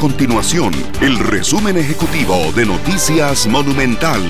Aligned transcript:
continuación 0.00 0.72
el 1.02 1.18
resumen 1.18 1.76
ejecutivo 1.76 2.34
de 2.56 2.64
Noticias 2.64 3.46
Monumental. 3.46 4.22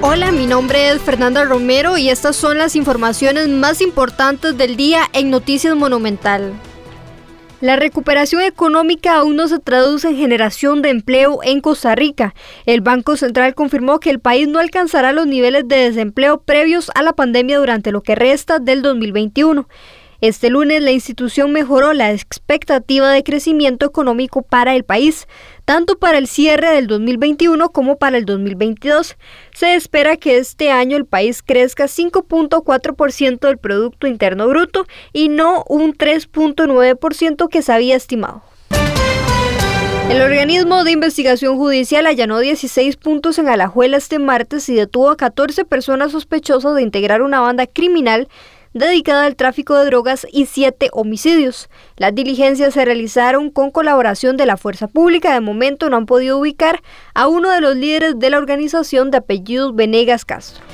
Hola, 0.00 0.32
mi 0.32 0.46
nombre 0.46 0.88
es 0.88 1.02
Fernanda 1.02 1.44
Romero 1.44 1.98
y 1.98 2.08
estas 2.08 2.34
son 2.34 2.56
las 2.56 2.76
informaciones 2.76 3.48
más 3.50 3.82
importantes 3.82 4.56
del 4.56 4.76
día 4.76 5.02
en 5.12 5.28
Noticias 5.28 5.76
Monumental. 5.76 6.54
La 7.60 7.76
recuperación 7.76 8.40
económica 8.40 9.16
aún 9.16 9.36
no 9.36 9.48
se 9.48 9.58
traduce 9.58 10.08
en 10.08 10.16
generación 10.16 10.80
de 10.80 10.88
empleo 10.88 11.40
en 11.42 11.60
Costa 11.60 11.94
Rica. 11.94 12.34
El 12.64 12.80
Banco 12.80 13.18
Central 13.18 13.54
confirmó 13.54 14.00
que 14.00 14.08
el 14.08 14.18
país 14.18 14.48
no 14.48 14.60
alcanzará 14.60 15.12
los 15.12 15.26
niveles 15.26 15.68
de 15.68 15.76
desempleo 15.76 16.40
previos 16.40 16.90
a 16.94 17.02
la 17.02 17.12
pandemia 17.12 17.58
durante 17.58 17.92
lo 17.92 18.02
que 18.02 18.14
resta 18.14 18.60
del 18.60 18.80
2021. 18.80 19.68
Este 20.20 20.50
lunes 20.50 20.82
la 20.82 20.90
institución 20.90 21.50
mejoró 21.50 21.94
la 21.94 22.12
expectativa 22.12 23.10
de 23.10 23.22
crecimiento 23.22 23.86
económico 23.86 24.42
para 24.42 24.76
el 24.76 24.84
país, 24.84 25.26
tanto 25.64 25.98
para 25.98 26.18
el 26.18 26.26
cierre 26.26 26.74
del 26.74 26.88
2021 26.88 27.70
como 27.70 27.96
para 27.96 28.18
el 28.18 28.26
2022. 28.26 29.16
Se 29.54 29.74
espera 29.74 30.18
que 30.18 30.36
este 30.36 30.70
año 30.70 30.98
el 30.98 31.06
país 31.06 31.42
crezca 31.42 31.84
5.4% 31.84 33.38
del 33.40 33.56
Producto 33.56 34.06
Interno 34.06 34.46
Bruto 34.46 34.86
y 35.14 35.30
no 35.30 35.64
un 35.66 35.94
3.9% 35.94 37.48
que 37.48 37.62
se 37.62 37.72
había 37.72 37.96
estimado. 37.96 38.42
El 40.10 40.20
organismo 40.20 40.84
de 40.84 40.90
investigación 40.90 41.56
judicial 41.56 42.04
allanó 42.04 42.40
16 42.40 42.96
puntos 42.96 43.38
en 43.38 43.48
Alajuela 43.48 43.96
este 43.96 44.18
martes 44.18 44.68
y 44.68 44.74
detuvo 44.74 45.08
a 45.08 45.16
14 45.16 45.64
personas 45.64 46.12
sospechosas 46.12 46.74
de 46.74 46.82
integrar 46.82 47.22
una 47.22 47.40
banda 47.40 47.66
criminal 47.66 48.28
dedicada 48.72 49.24
al 49.24 49.36
tráfico 49.36 49.76
de 49.76 49.86
drogas 49.86 50.26
y 50.32 50.46
siete 50.46 50.88
homicidios. 50.92 51.68
Las 51.96 52.14
diligencias 52.14 52.74
se 52.74 52.84
realizaron 52.84 53.50
con 53.50 53.70
colaboración 53.70 54.36
de 54.36 54.46
la 54.46 54.56
fuerza 54.56 54.88
pública. 54.88 55.34
De 55.34 55.40
momento 55.40 55.90
no 55.90 55.96
han 55.96 56.06
podido 56.06 56.38
ubicar 56.38 56.82
a 57.14 57.26
uno 57.26 57.50
de 57.50 57.60
los 57.60 57.76
líderes 57.76 58.18
de 58.18 58.30
la 58.30 58.38
organización 58.38 59.10
de 59.10 59.18
apellidos 59.18 59.74
Venegas 59.74 60.24
Castro. 60.24 60.64